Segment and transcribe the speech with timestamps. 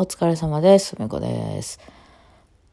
[0.00, 0.96] お疲れ様です。
[0.98, 1.78] めこです。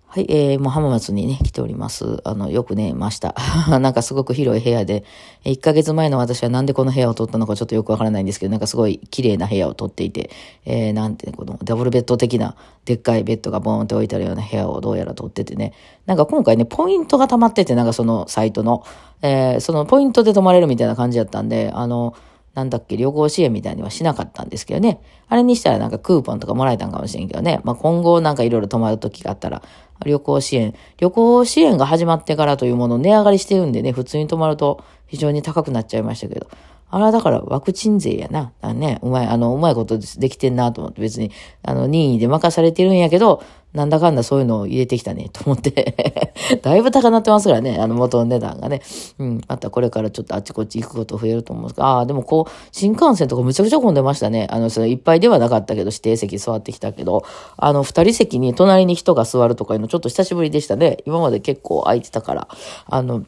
[0.06, 2.22] はい、えー、もう浜松にね、来ております。
[2.24, 3.36] あの、よく寝ました。
[3.82, 5.04] なんかすごく広い部屋で、
[5.44, 10.30] 1ヶ月前の私はなんでこの部屋を取ったのかちょっとよくわからないんですけど、なんかすごい綺麗な部屋を取っていて、
[10.64, 12.56] えー、なんて、このダブルベッド的な、
[12.86, 15.74] でっかいベッドがボーンって置いてあるような部屋をどうやら取っててね、
[16.06, 18.86] なんか今回ね、ポイントが溜まってて、なんかそのサイトの、
[19.22, 22.14] えー、そのポイントで泊まれるみたいな感じだったんで、あの、
[22.58, 25.00] なんだっけ、旅行支援みたいにはしなかったんですけどね。
[25.28, 27.62] あれにしたらなんかクーポンとかもらえたんかもしれんけどね。
[27.64, 29.62] まあ今後なんかいろいろ泊まる時があったら、
[30.04, 36.48] 旅行支援、旅行支援が始まってからというものを値上がりしてるんでね、普通に泊まると非常に高くなっちゃいましたけど。
[36.90, 38.54] あれはだからワクチン税やな。
[38.62, 41.32] だね、うまい、あの、うまいことできてんなと思って別に、
[41.64, 46.32] あの、任意で任されてるんやけど、なんだかんだそういうのを入れてきたね、 と思って。
[46.64, 48.82] だいぶ高なってますからね、あの元の値段がね。
[49.20, 54.48] うん、またこれからちょっとあっちこっち行くこと増えると思うんですが、ああ、でもこう、新幹線とかむちゃくちゃ混んでましたね。
[54.50, 57.24] あの、それいっぱいではなかったけど、指定席座ってきたけど、
[57.58, 60.98] あの、二人席に隣に人が座るとかいうのちょっと久しぶりでしたね。
[61.06, 62.48] 今まで結構空いてたから、
[62.88, 63.24] あの、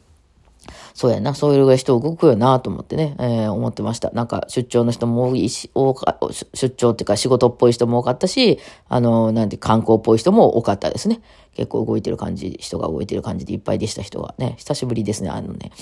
[0.94, 4.10] そうやな、そういうぐらい人動くよなと思ってね、えー、思ってました。
[4.10, 6.18] なんか出張の人も多いし、多か、
[6.54, 11.20] 出張っていうか仕事っぽい人も多かったし、あの、なんて観光っぽい人も多かったですね。
[11.54, 15.72] 結構動いてる感じ、人が動いてる感じでいっぱいでした人がね、久しぶりですね、あのね。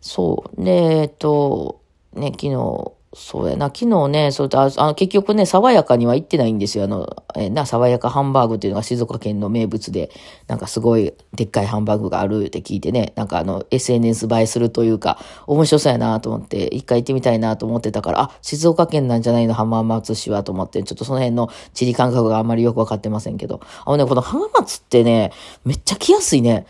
[0.00, 0.60] そう。
[0.60, 1.80] ね、えっと、
[2.14, 3.66] ね、昨日、そうやな。
[3.66, 6.84] 昨日ね、そうあの、結局ね、爽やかには行ってないんですよ。
[6.84, 10.10] あの、えな、爽やかハンバーグっていうのが静岡県の名物で、
[10.46, 25.32] なんかすごいでっかいハンバーグがあるって聞いてね、なんかあの、SNS 映えするというか、面白そうやなと思って、一回行ってみたいなと思ってたから、あ、静岡県なんじゃないの、浜松市はと思って、ちょっとその辺の地理感覚があんまりよくわかってませんけど、あのね、この浜松ってね、
[25.66, 26.64] めっちゃ来やすいね。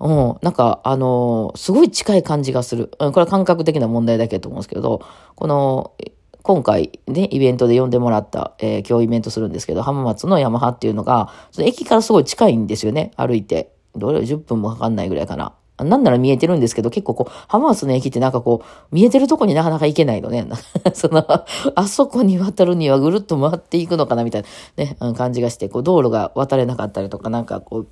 [0.00, 2.90] うん、なんか、あのー、すごい近い感じがする。
[3.00, 5.02] うん、これは感覚的な問題だけと思うんですけど、
[5.34, 5.92] この、
[6.42, 13.72] 今回ね、イベントで呼んでもらった、えー、今日イベントするんですけど、浜松のヤマハっていうのが、その駅からすごい近いんですよね、歩いて。
[13.96, 15.54] どれ ?10 分もかかんないぐらいかな。
[15.84, 20.46] なんなら見えてるんですけど、結構こう、浜松の駅ってなんかこう、見えてるとこになかなか行けないのね。
[20.94, 21.24] その、
[21.74, 24.44] あそこに渡るにはぐるっと回っていくのかなみたい
[24.76, 27.86] なね、感じがして、こう、道路が渡れなかったりとか、なんかこう、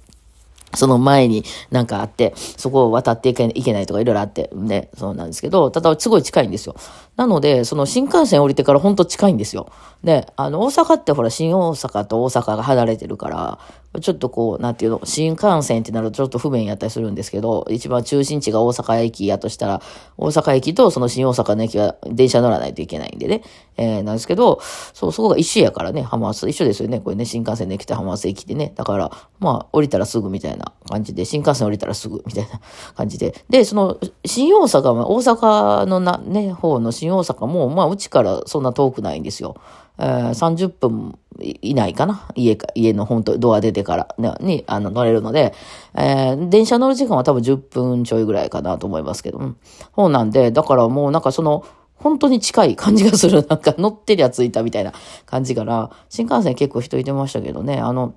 [0.76, 6.76] その前になんかあって、そこを渡っていけないとかいろいろあって、ね、そうなんですけど、ただすごい近いんですよ。
[7.16, 9.72] なので、その新幹線降りてからほんと近いんですよ。
[10.04, 13.58] で、あの、大阪ってほら、新大阪と大阪が離れてるから、
[14.00, 19.82] ちょっとこう、なんていうの、新幹線ってなるとちょっと不便やったりするんですけど、一番中心地が大阪駅やとしたら、
[20.16, 23.42] 大阪駅とその新大阪の駅は電車乗らないといけないんでね、
[23.76, 24.60] えー、なんですけど、
[24.94, 32.60] そう、そこが一緒やからね、浜松、一緒ですよね、これね、新幹線で駅と浜松駅でね、だから、まあ、降りたらすぐみたいな感じで、新幹線降りたらすぐみたいな
[32.94, 39.56] 感じで、で、その、新大阪は、大阪のな、ね、方の新大阪も、まあ、うちからそんな遠くないんですよ。
[39.98, 42.28] えー、30分以内かな。
[42.34, 45.54] 家か、家の本当ドア出てから、ね、に、あの、乗れるので、
[45.94, 49.56] えー、電車乗る時間は多分10分ちょいぐらいかなと思いますけど、うん。
[49.94, 51.64] そうなんで、だからもうなんかその、
[51.94, 53.46] 本当に近い感じがする。
[53.48, 54.92] なんか乗ってりゃ着いたみたいな
[55.24, 58.14] 感じから、新幹線結構人いてましたけどね、あの、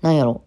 [0.00, 0.42] なんやろ。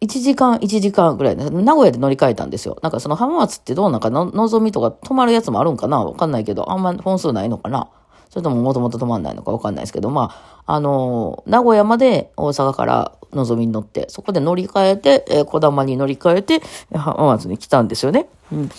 [0.00, 2.76] 1時間、1時間ぐらい、名古屋で乗り換えたんですよ。
[2.82, 6.04] なんかその浜松ってどうなんかの、のぞみとか泊まるやつもあるんかな？
[6.04, 7.88] わかんないけど、あんま本数ないのかな？
[8.34, 10.34] それとももともと止まんないのかわかんないですけど、ま
[10.66, 16.60] あ、あの、名古屋まで大阪からのぞみに乗って、そこで乗り換えて、えー、小玉に乗り換えて、
[16.92, 18.26] 浜松に来たんですよね。
[18.50, 18.70] うん。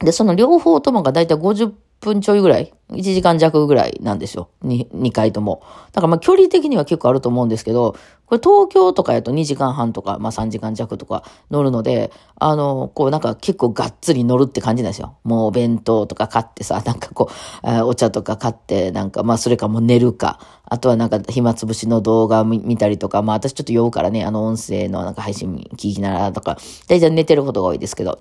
[0.00, 4.50] で、その両方ともがだいたい50分ちょいぐらい、1時間弱ぐらいなんですよ。
[4.64, 5.62] 2, 2回とも。
[5.92, 7.96] だからまあ距離的には結構あると思うんですけど、
[8.26, 15.16] これ東京とかやと2時間半とか、まあ3時間弱とか乗るので、あの、こうなんか結構がっつり乗るって感じなんですよ。
[15.24, 17.30] もうお弁当とか買ってさ、なんかこ
[17.64, 26.56] う、お茶とか買って、なんかまあそれかもう寝るか、あとはなんか暇つぶしの動画見たりとか、まあ私ちょっと酔うからね、あの音声のなんか配信聞きながらとか、
[26.88, 28.20] 大体寝てることが多いですけど、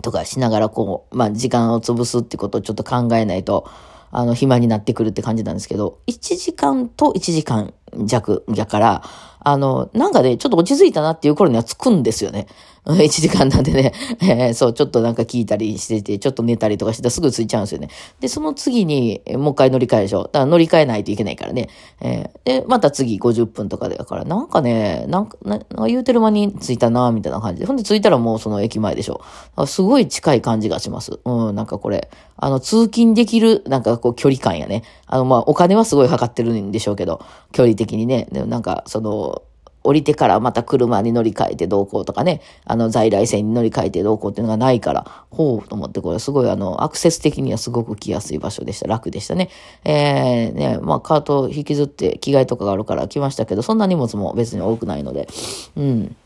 [0.00, 3.68] とかしながらこう、まあ時間を潰すってことをちょっと考えないと、
[4.10, 9.02] あの、暇になってくるって感じなんですけど、1時間と1時間弱やから、
[9.44, 12.46] あの、なんかね、ちょっと落ち着いたなっていう頃には着くんですよね。
[12.84, 13.92] 1時間なんでね、
[14.22, 17.88] えー、そう、ちょっとなんか聞いたりしてて、ちょっと寝たりとかしてたらすぐ着いちゃうんですよね。
[18.18, 20.24] で、その次に、もう一回乗り換えでしょ。
[20.24, 21.68] だから乗り換えないといけないからね。
[22.00, 27.66] えー、で、また次50分とか、だからなんかね、なんか、なんか言うてる間に着いたな、みたいな感じで。
[27.66, 29.20] ほんで着いたらもうその駅前でしょ。
[29.66, 31.20] すごい近い感じがします。
[31.24, 34.82] うん、なんかこれ、あの、通勤できる、なんかこう距離感やね。
[35.06, 37.20] あの、まあ、お金はすごい測ってるんでしょうけど、
[37.52, 38.28] 距離的的にね。
[38.32, 39.42] でもなんか、その、
[39.84, 48.86] 降りてからまた車に乗り換えてどうこうとかね、あの在来線に乗り換えてどうこうっていうのがないから、ほうと思ってこれすごいあの、アクセス的にはすごく来やすい場所でした。
[48.86, 49.50] 楽でしたね。
[49.84, 55.28] えー、ね、まあカート引きずって着替えとかがあるから来ましたけど、そんな荷物も別に多くないので、
[55.76, 56.16] うん。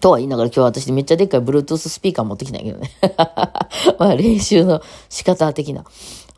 [0.00, 2.90] とは言いながら今日私めっちゃでっかい Bluetooth スピーカー持ってきたんやけどね。
[3.98, 5.84] まあ練習の仕方的な。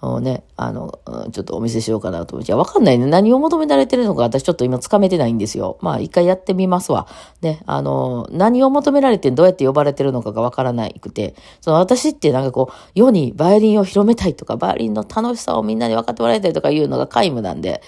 [0.02, 0.98] をね、あの、
[1.32, 2.50] ちょっとお見せしようかなと思って。
[2.50, 3.06] いや、わかんないね。
[3.06, 5.78] 何を求められてるのか私ちょっと今つかめてないんですよ。
[5.80, 7.06] まあ一回やってみますわ。
[7.40, 17.82] ね、あの、何を求められてどうやって呼ばれてるのかがわからないくて、その私ってなんかこう、世にバイオリンを広めたいとか、バイオリンの楽しさをみんなに分かってもらいたいとかいうのが皆無なんで、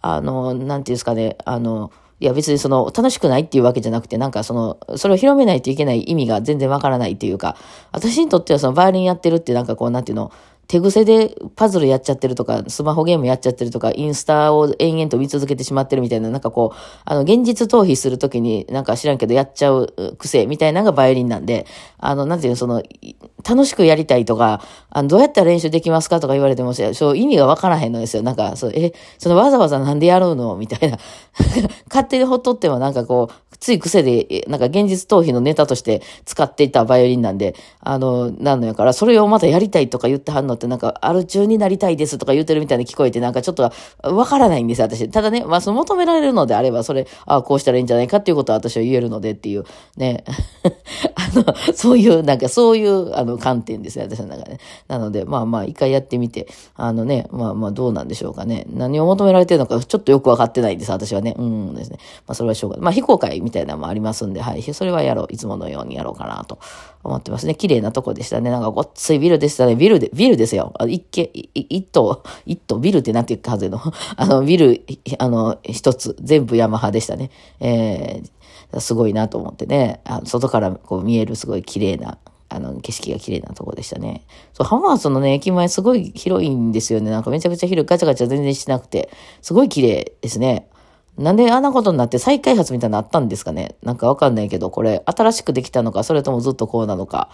[0.00, 1.92] あの、なんていうんですかね、あの、
[2.22, 7.56] いや別にその楽しくないっていうわけじゃなくて、なんかその、それを広めないといけない意味が全然わからないっていうか、
[7.90, 10.30] 私にとってはそのバイオリンやってるってなんかこう、なんていうの、
[10.68, 21.66] 手癖でパズルやっちゃってるとか、スマホゲームやっちゃってるとか、インスタを延々と見続けてしまってるみたいな、なんかこう、あの、現実逃避するときに、なんか知らんけどやっちゃう癖みたいなのがバイオリンなんで、
[21.98, 22.82] あの、なんていうの、その、
[23.48, 24.60] 楽しくやりたいとか、
[24.90, 28.22] あの、どうやったら練習できますかとか言われても、そう意味がわからへんのですよ。
[28.22, 30.56] なんか、そう、え、そのわざわざなんでやるの？
[30.56, 30.98] みたいな。
[31.88, 43.70] 勝手にほっとってもなんかこう、つい癖で、なんか現実逃避のネタとして使っていたバイオリンなんで、あの、なんのやから、それをまたやりたいとか言ってはんのって、なんか、アル中になりたいですとか言ってるみたいに聞こえて、なんかちょっと
[44.02, 45.08] わからないんですよ、私。
[45.08, 49.64] ただね、まあ、その求められるのであれば、それ、ああ、こうしたらいいんじゃないかっていうことは私は言えるのでっていう、
[49.96, 50.24] ね。
[51.14, 54.58] あの、そういう、なんかそういう、あの、観点ですね、私の中で、
[54.88, 58.66] なので、まあまあ、一回やってみて、あのね、まあまあ、どうなんでしょうかね。
[58.70, 61.34] 何を求められてるのか、ちょっとよくわかってないんです、私はね。
[61.38, 61.98] うんですね。
[62.26, 62.84] まあ、それはしょうがない。
[62.84, 64.62] まあ、非公開みたいなのもありますんで、はい。
[64.62, 65.26] それはやろう。
[65.30, 66.58] いつものようにやろうかなと
[67.02, 67.54] 思ってますね。
[67.54, 68.50] 綺麗なとこでしたね。
[68.50, 69.76] なんかごっついビルでしたね。
[69.76, 70.72] ビルで、ビルですよ。
[70.78, 73.80] あ一軒、一棟、一棟、ビルってなんていうか、風の、
[74.16, 74.84] あの、ビル、
[75.18, 77.30] あの、一つ、全部ヤマハでしたね。
[77.60, 80.00] えー、すごいなと思ってね。
[80.04, 82.18] あ外からこう見えるすごい綺麗な、
[82.54, 84.24] あの、景色が綺麗なとこでしたね。
[84.52, 87.10] そう、浜松のね、駅前すごい広いんですよね。
[87.10, 89.10] なんかめちゃくちゃ広い、ガチャガチャ全然してなくて、
[89.40, 90.68] すごい綺麗ですね。
[91.18, 97.28] なんであんなことになって再開発みたいなのあったんですかねなんかわかんないけど、これ新しくできたのか、それともずっとこうなのか、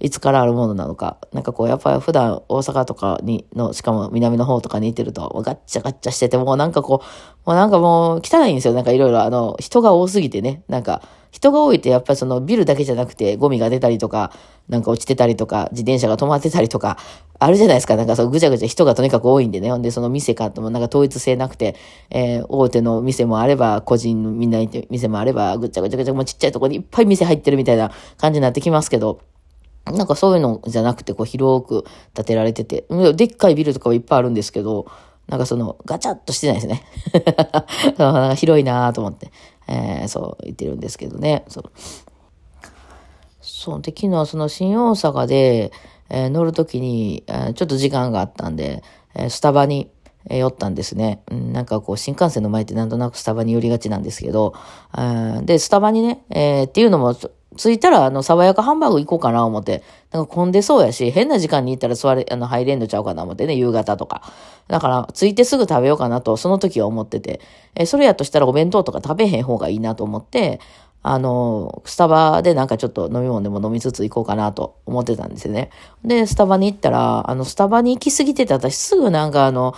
[0.00, 1.18] いつからあるものなのか。
[1.34, 8.72] なんかこう、やっぱり普段大阪とかに、の、しかも南の方とかにいてると、ガッチャガッチャしてて、もうなんかこう、もうなんかもう汚いんですよ。
[8.72, 10.62] なんかいろいろあの、人が多すぎてね。
[10.68, 14.32] なんか、人が多いってやっぱりそのビルだけじゃなくてゴミが出たりとか、
[14.68, 16.98] なんか落ちてたりとか、自転車が止まってたりとか、
[17.38, 17.96] あるじゃないですか。
[17.96, 19.70] なんかそうぐちゃぐちゃ人がとにかく多いんでね。
[19.70, 21.76] ほんでその店かともなんか統一性なくて、
[22.10, 24.58] えー、大手の店もあれば、個人のみんな
[24.90, 29.20] 店もあれば、ぐちゃぐちゃぐちゃ、もうちっちゃいとこにいっぱい店入ってるみたいな感じになってきますけど、
[29.86, 31.84] なんかそういうのじゃなくて、こう広く
[32.14, 32.84] 建てられてて、
[33.14, 34.86] でっかいビルとかはいっぱいあるんですけど、
[35.28, 36.82] なんかその、ガチャッとしてないですね。
[37.98, 39.30] なんか広いなぁと思って、
[39.68, 41.44] えー、そう言ってるんですけどね。
[41.48, 41.70] そう。
[43.40, 43.82] そう。
[43.82, 45.72] で、昨日その新大阪で、
[46.10, 48.82] えー、乗るときに、えー、ちょっと時間があったんで、
[49.14, 49.90] えー、スタバに、
[50.30, 51.22] え、寄ったんですね。
[51.30, 54.54] うん、なんかこう、新幹線の前ってなんとなくスタバに寄りがちなんですけど、
[55.44, 57.16] で、スタバにね、えー、っていうのも、
[57.58, 59.82] 着いたら、あの、爽やかハンバーグ行こうかな思って。
[60.12, 64.22] なんか混んでそうやし、変な時間に行ったら座れ、あの、入れんのちゃうかな思ってね、夕方とか。
[64.68, 67.40] だから、着いてすぐ食べようかなと、その時は思ってて。
[67.74, 70.60] え、それやとしたらお弁当とか食べへん方がいいなと思って、
[71.02, 75.70] あの、スタバでなんかちょっと飲み物でも飲みつつ行こうかなと思ってたんですよね。
[76.04, 79.74] で、スタバに行ったら、あの、スタバに行き過ぎてて、私すぐなんかあの、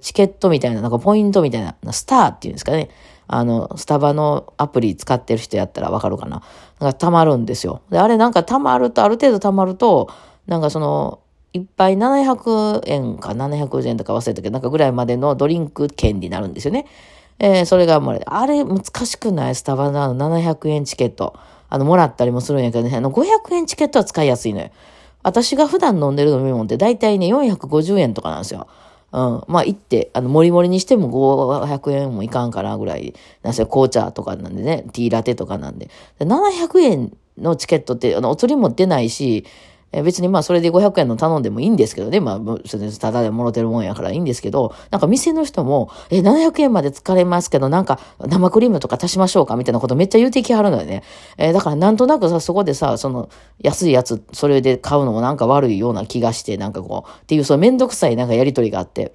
[0.00, 2.88] チケットみたいな、なんかポイントみたいな、スターっていうんですかね。
[3.28, 6.42] あの、スタバのアプリ使ってる人やったらわかるかな。
[6.80, 7.82] なんか溜まるんですよ。
[7.90, 10.08] で、あれなんか溜まると、ある程度溜まると、
[10.46, 11.20] なんかその、
[11.52, 16.86] いっぱい700円か700円とか忘れたけど、なんかぐらいまでのドリンク券になるんですよね。
[17.38, 19.54] えー、それがもう、あれ難しくない？
[19.54, 21.34] スタバの700円チケット。
[21.68, 24.70] あの、もらったりもするんやけどね、あの、500円チケットは使いやすいのよ。
[25.22, 28.68] 私が普段飲んでる飲み物って大体ね、450円とかなんですよ。
[29.12, 29.42] うん。
[29.48, 35.88] まあ、行って、あの、もりもりにしても500円もいかんかなぐらい、なんせ紅茶とかなんでね、ティーラテとかなんで。
[36.18, 39.44] 700円のチケットって、あの、お釣りも出ないし、
[39.92, 42.20] え別にまあそれで500円の頼んでもいいんですけどね。
[42.20, 51.02] まあ、それただでもろてるもんやからいいんですけど、なんか店の人も、え、700円まで疲れますけど、なんか生クリームとか足しましょうかみたいなことめっちゃ言うてきはるのよね。
[51.38, 53.30] えー、だからなんとなくさ、そこでさ、その
[53.60, 59.12] 安いやつ、それで買うのもなんか悪いような気がして、なんかこう、っていう、そのめんどくさいなんかやりとりがあって。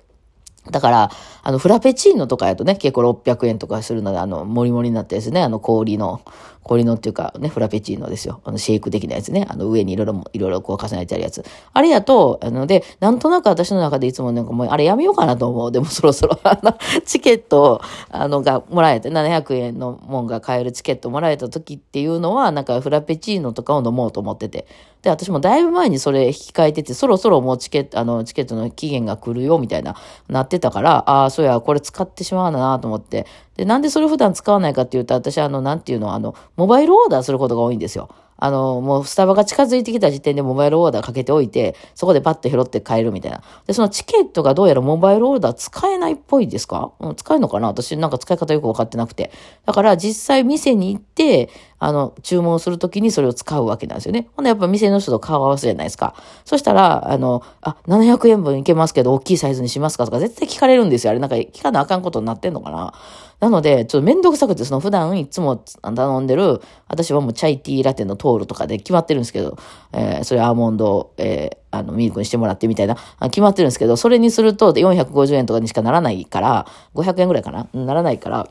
[0.72, 1.12] だから、
[1.42, 6.22] あの、フラペチーノとかやとね、結構600円とかするので、あの、もりもりになってですね、あの、氷の、
[6.63, 8.41] 氷のっていうかね、フラペチーノですよ。
[8.46, 9.46] あの、シェイク的なやつね。
[9.50, 11.43] あの、上にいろいろ、いろいろこう重ねてあるやつ。
[11.74, 15.72] あれやと、あの、で、なんとなく私の中でいつもなんかもう、あれやめようかなと思う。
[15.72, 24.65] でもそろそろ、あの、チケット、あの、がもらえて、700円のもんが買えるチケットもらえた時っていうのは、なんかフラペチーノとかを飲もうと思ってて。
[25.03, 29.96] で、私もだいぶ前にそれ引き換えてて、そろそろもうチケット、あの、チケットの期限が来るよ、みたいな、
[30.29, 33.25] なってたから、ああ、そうや、これ使ってしまうなと思って。
[33.56, 38.10] で、なんでそれ普段使わないかっていうと、私、あの、なんていうの、あの、モバイルオーダーすることが多いんですよ。
[38.46, 43.42] あの、もうスタバが近づいてきた時点でモバイルオーダーかけておいて、そこでパッと拾って買えるみたいな。
[43.66, 47.70] で、そのチケットがどうやらモバイルオーダー使えないっぽいですか、うん、使えるのかな？
[47.70, 49.32] 私なんか使い方よくわかってなくて。
[49.66, 54.28] だから実際店に行って、あの、注文するときにそれを使うわけなんですよね。
[54.36, 56.14] ほんでやっぱ店の人と顔合わせじゃないですか。
[56.44, 61.12] そしたら、あの、あ、700円分いけますけど、大きいサイズにしますかとか絶対聞かれるんですよ。
[61.12, 62.94] あれなんか聞かなあかんことになってんのかな？
[63.40, 69.58] なので、ちょっとめんどくさくて、その普段いつも頼んでる、私はもうチャイティーラテのトールとかで決まってるんですけど、
[69.92, 77.68] えー、それアーモンド、えー、あの、ミルクにしてもらってみたいな、決まってるんですけど、それにすると450円とかにしかならないから、500円ぐらいかな？
[77.74, 78.50] ならないから、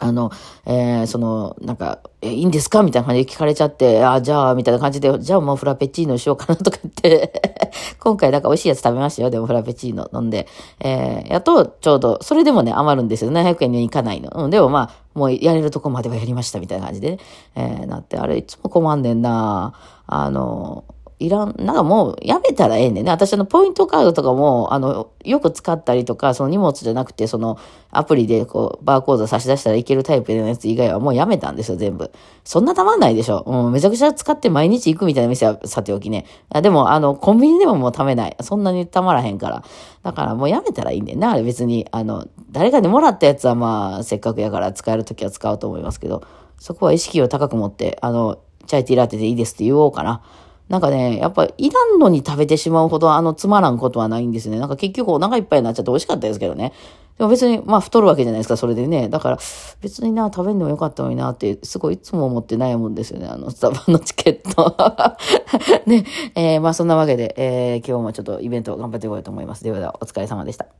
[0.00, 0.30] あの、
[0.66, 2.82] えー、その、なんか、え、いいんですか？
[2.82, 7.32] みたいな感じで聞かれちゃって、あ、じゃあ、みたいな感じで、じゃあもうフラペチーノしようかなとか言って
[8.00, 9.30] 今回なんか美味しいやつ食べましたよ。
[9.30, 10.46] でもフラペチーノ飲んで。
[10.80, 13.30] えー、やと、ちょうど、それでもね、余るんですよ。
[13.30, 14.30] 700円にいかないの。
[14.44, 17.18] うん、でもまあ、もうやれるとこまではやりましたみたいな感じで、ね、
[17.56, 19.74] えー、なって、あれいつも困んねんな
[20.06, 20.84] あの、
[21.20, 23.10] いらん、なんかもうやめたらええねんね。
[23.10, 27.58] 私あのポイントカードとかも、あの、よく使ったりとか、その荷物じゃなくて、その
[27.90, 32.10] アプリでこう、バーコード差し出したらいけるタイプのやつ以外はもうやめたんですよ、全部。
[32.42, 33.44] そんなたまんないでしょ。
[33.46, 36.24] もう、めちゃくちゃ使って毎日行くみたいな店はさておきね。
[36.48, 38.36] あでも、あの、コンビニでももう貯めない。
[38.40, 39.62] そんなにたまらへんから。
[40.02, 41.26] だからもうやめたらいいんだよね。
[41.26, 46.22] あれ別に、あの、誰かにもらったやつはまあ、せっかくやから使えるときは使うと思いますけど、
[46.56, 50.22] そこは意識を高く持って、あの、チャイティーラテでいいですって言おうかな。
[50.70, 54.60] なんかね、やっぱいらんのに食べてしまうほどあのつまらんことはないんですね。
[54.60, 56.72] なんか結局お腹いっぱいになっちゃって美味しかったですけどね。
[57.18, 59.08] でも別に、まあ太るわけじゃないですか、それでね。
[59.08, 59.38] だから
[59.80, 63.26] 別にな、食べんでもよかったのになって、すごいいつも思って悩むんですよね。
[63.26, 64.76] あのスタバのチケット。
[65.90, 66.04] ね、
[66.36, 69.64] えー、まあそんなわけで、えー、今日もちょっとイベント頑張っていこうと思います。
[69.64, 70.79] ではではお疲れ様でした。